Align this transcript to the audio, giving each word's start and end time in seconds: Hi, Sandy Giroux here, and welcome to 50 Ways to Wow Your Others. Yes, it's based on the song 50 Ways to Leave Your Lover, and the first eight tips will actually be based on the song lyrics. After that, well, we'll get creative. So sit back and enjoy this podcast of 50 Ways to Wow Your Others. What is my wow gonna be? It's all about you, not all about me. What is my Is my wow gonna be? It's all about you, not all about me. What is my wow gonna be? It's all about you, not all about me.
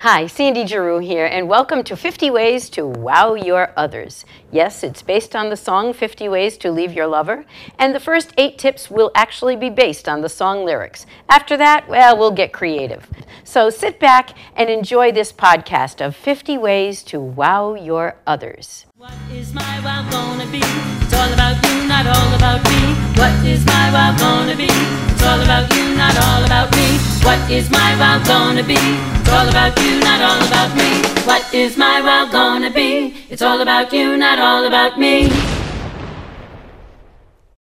Hi, 0.00 0.26
Sandy 0.26 0.66
Giroux 0.66 0.98
here, 0.98 1.24
and 1.24 1.48
welcome 1.48 1.82
to 1.84 1.96
50 1.96 2.30
Ways 2.30 2.68
to 2.70 2.86
Wow 2.86 3.32
Your 3.32 3.72
Others. 3.78 4.26
Yes, 4.52 4.84
it's 4.84 5.00
based 5.00 5.34
on 5.34 5.48
the 5.48 5.56
song 5.56 5.94
50 5.94 6.28
Ways 6.28 6.58
to 6.58 6.70
Leave 6.70 6.92
Your 6.92 7.06
Lover, 7.06 7.46
and 7.78 7.94
the 7.94 8.00
first 8.00 8.34
eight 8.36 8.58
tips 8.58 8.90
will 8.90 9.10
actually 9.14 9.56
be 9.56 9.70
based 9.70 10.06
on 10.06 10.20
the 10.20 10.28
song 10.28 10.66
lyrics. 10.66 11.06
After 11.30 11.56
that, 11.56 11.88
well, 11.88 12.18
we'll 12.18 12.30
get 12.30 12.52
creative. 12.52 13.08
So 13.42 13.70
sit 13.70 13.98
back 13.98 14.36
and 14.54 14.68
enjoy 14.68 15.12
this 15.12 15.32
podcast 15.32 16.04
of 16.04 16.14
50 16.14 16.58
Ways 16.58 17.02
to 17.04 17.18
Wow 17.18 17.72
Your 17.72 18.16
Others. 18.26 18.84
What 18.96 19.14
is 19.32 19.54
my 19.54 19.80
wow 19.82 20.06
gonna 20.10 20.50
be? 20.52 20.60
It's 20.62 21.14
all 21.14 21.32
about 21.32 21.56
you, 21.66 21.88
not 21.88 22.06
all 22.06 22.34
about 22.34 22.62
me. 22.68 22.94
What 23.18 23.46
is 23.46 23.64
my 23.64 23.75
Is 27.48 27.70
my 27.70 27.96
wow 27.96 28.20
gonna 28.24 28.64
be? 28.64 28.74
It's 28.74 29.30
all 29.30 29.48
about 29.48 29.78
you, 29.80 30.00
not 30.00 30.20
all 30.20 30.46
about 30.48 30.76
me. 30.76 31.00
What 31.24 31.54
is 31.54 31.76
my 31.76 32.00
wow 32.00 32.28
gonna 32.30 32.70
be? 32.70 33.14
It's 33.30 33.40
all 33.40 33.60
about 33.60 33.92
you, 33.92 34.16
not 34.16 34.40
all 34.40 34.64
about 34.64 34.98
me. 34.98 35.55